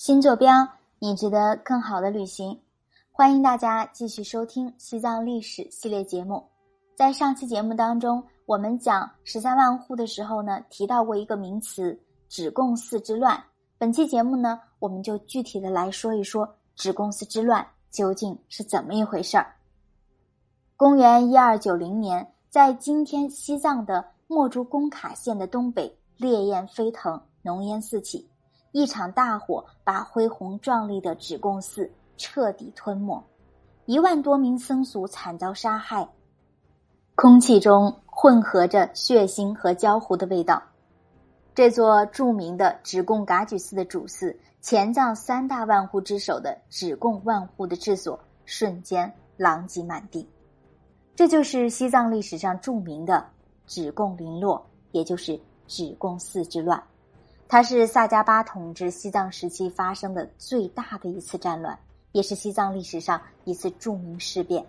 [0.00, 0.66] 新坐标，
[0.98, 2.58] 你值得更好的旅行。
[3.12, 6.42] 欢迎大家继续收听西藏历史系列节目。
[6.96, 12.00] 在上期节目当中，我们讲十三万户的时候呢，提到过一个名词
[12.30, 13.38] “止贡寺之乱”。
[13.76, 19.54] 本期节目呢，我们就具体的来说一说止贡寺之乱究竟是怎么一回事儿。
[20.78, 25.94] 公元一二九零年，在今天西藏的墨竹工卡县的东北。
[26.16, 28.29] 烈焰飞腾，浓烟四起，
[28.72, 33.22] 一场大火把恢宏壮丽的止贡寺彻底吞没，
[33.84, 36.08] 一万多名僧俗惨遭杀害，
[37.14, 40.62] 空气中混合着血腥和焦糊的味道。
[41.54, 50.28] 这座著名的止贡噶举寺的主寺，前藏三大万户之首的止贡万户的治所，瞬间狼藉满地。
[51.16, 53.26] 这就是西藏历史上著名的
[53.66, 55.40] 止贡零落，也就是。
[55.72, 56.82] 止贡寺之乱，
[57.52, 61.76] 它是萨迦巴统治西藏时期发生的最大的一次战乱，
[62.12, 64.64] 也是西藏历史上一次著名事变。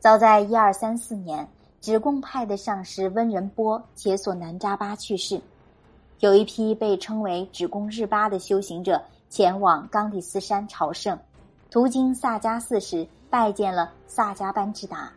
[0.00, 1.48] 早在一二三四年，
[1.80, 5.40] 止贡派的上师温仁波且索南扎巴去世，
[6.18, 11.16] 有一批被称为止贡日巴的修行者前往冈底斯山朝圣，
[11.70, 15.08] 途经萨迦寺时拜见了萨迦班智达。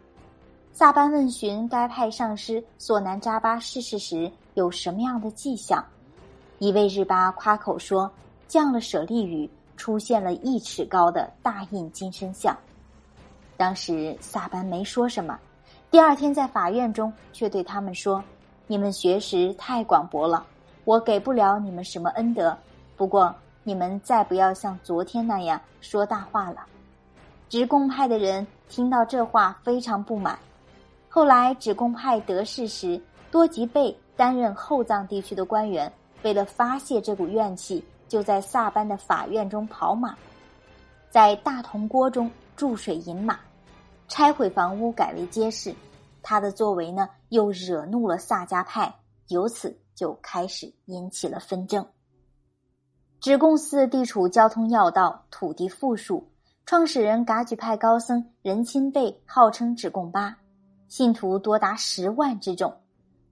[0.71, 5.83] 萨班问询该派上师索南扎巴逝世时有什么样的迹象，
[6.59, 8.09] 一位日巴夸口说
[8.47, 12.55] 降了舍利雨，出现了一尺高的大印金身像。
[13.57, 15.37] 当时萨班没说什么，
[15.91, 18.23] 第二天在法院中却对他们说
[18.65, 20.45] ：“你们学识太广博了，
[20.85, 22.57] 我给不了你们什么恩德。
[22.95, 26.65] 不过你们再不要像昨天那样说大话了。”
[27.49, 30.37] 直贡派的人听到这话非常不满。
[31.07, 35.91] 后来，止贡派得势时，多吉贝担任后藏地区的官员，
[36.23, 40.17] 为了发泄这股怨气，就在萨班的法院中跑马，
[41.09, 43.39] 在大铜锅中注水饮马，
[44.07, 45.73] 拆毁房屋改为街市。
[46.21, 48.95] 他的作为呢，又惹怒了萨迦派，
[49.27, 51.85] 由此就开始引起了纷争。
[53.19, 56.29] 止贡寺地处交通要道，土地富庶，
[56.65, 60.37] 创始人噶举派高僧仁钦贝号称止贡巴。
[60.87, 62.73] 信徒多达十万之众，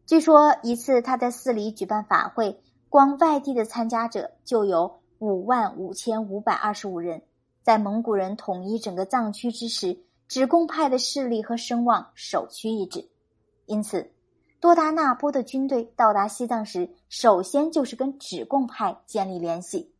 [0.06, 2.60] 据说一次他在寺里举办法会，
[2.91, 7.22] 光外地的参加者就有五万五千五百二十五人。
[7.63, 9.97] 在蒙古人统一整个藏区之时，
[10.28, 13.09] 止贡派的势力和声望首屈一指。
[13.66, 14.12] 因此，
[14.59, 19.96] 多达那波的军队到达西藏时，首先就是跟止贡派建立联系。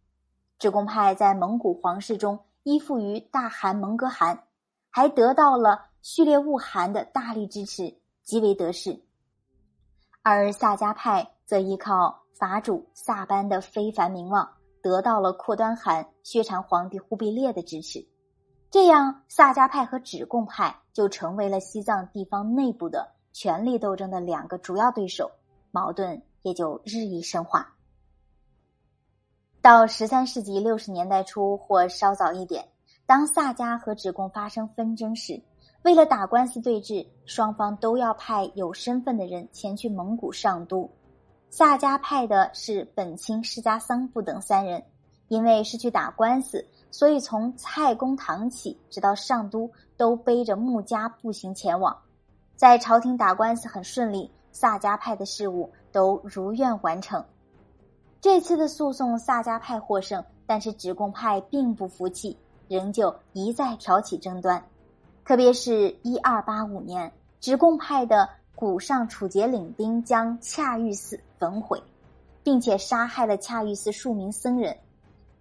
[0.59, 4.44] 止贡派在蒙古皇室中依附于大汗蒙哥汗，
[4.90, 5.85] 还得到了。
[6.02, 9.00] 序列兀汗的大力支持，极为得势，
[10.23, 14.50] 而萨迦派则依靠法主萨班的非凡名望，
[14.81, 18.03] 得到了阔端汗薛禅皇帝忽必烈的支持。
[18.72, 25.29] 这样，萨迦派和止贡派就成为了西藏地方内部的权力斗争的两个主要对手，
[25.69, 27.75] 矛盾也就日益深化。
[29.62, 32.68] 到十三世纪六十年代初或稍早一点，
[33.06, 35.40] 当萨迦和止贡发生纷争时，
[35.84, 40.90] 为了打官司对峙，双方都要派有身份的人前去蒙古上都。
[41.54, 44.82] 萨迦派的是本清释迦桑布等三人，
[45.28, 51.96] 因为是去打官司，所以从蔡公堂起直到上都都背着木枷步行前往。
[52.56, 57.22] 在朝廷打官司很顺利，萨迦派的事务都如愿完成。
[58.22, 62.38] 这次的诉讼，萨迦派获胜，但是止贡派并不服气，
[62.70, 64.64] 仍旧一再挑起争端。
[65.26, 68.30] 特别是一二八五年，直贡派的
[68.62, 71.82] 古上楚杰领兵将恰玉寺焚毁，
[72.44, 74.78] 并且杀害了恰玉寺数名僧人，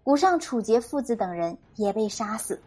[0.03, 2.59] 古上楚杰父子等人也被杀死。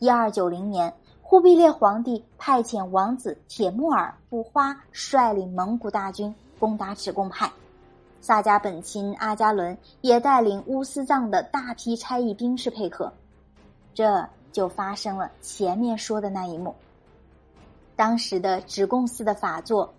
[0.00, 0.92] 一二九零年，
[1.22, 7.50] 忽必烈皇帝派遣王子铁木儿布花率领蒙古大军攻打直贡派，
[8.20, 13.10] 萨迦本钦阿加伦也带领乌斯藏的大批差役兵士配合，
[13.94, 14.28] 这。
[14.52, 16.72] 就发生了前面说的那一幕。
[17.96, 19.92] 当时的直贡寺的法座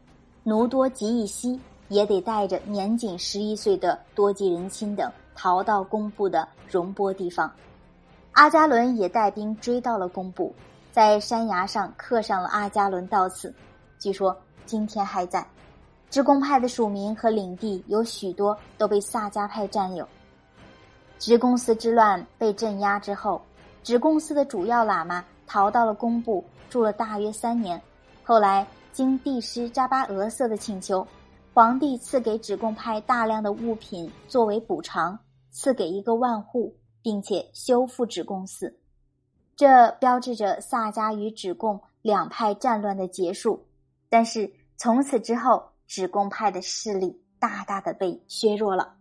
[0.43, 7.51] 奴多吉义西也得带着年仅十一岁的多吉仁钦等逃到工布的荣波地方。
[8.33, 10.53] 阿伽伦也带兵追到了工布，
[10.91, 13.53] 在山崖上刻上了阿伽伦到此，
[13.97, 15.45] 据说今天还在。
[16.09, 20.07] 直贡派的属民和领地有许多都被萨迦派占有。
[21.17, 23.41] 直贡寺之乱被镇压之后。
[23.83, 27.81] 直贡寺的主要喇嘛逃到了工部，住了大约三年。
[28.23, 31.05] 后来经帝师扎巴俄瑟的请求，
[31.53, 35.17] 皇帝赐给止贡派大量的物品作为补偿，
[35.51, 38.79] 赐给一个万户，并且修复止贡寺，
[39.55, 43.65] 这标志着萨迦与止贡两派战乱的结束。
[44.09, 48.95] 但是从此之后，止贡派的势力大大的被削弱了。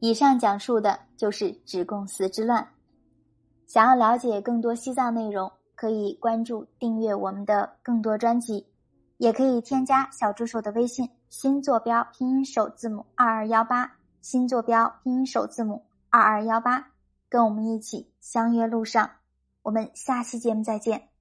[0.00, 2.73] 以上讲述的就是止贡寺之乱。
[3.66, 8.66] 想要了解更多西藏内容，可以关注订阅我们的更多专辑，
[9.16, 16.92] 也可以添加小助手的微信，新坐标拼音首字母二二幺八，新坐标拼音首字母二二幺八，
[17.28, 19.10] 跟我们一起相约路上。
[19.62, 21.13] 我们下期节目再见。